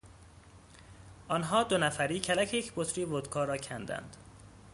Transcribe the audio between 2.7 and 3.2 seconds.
بطری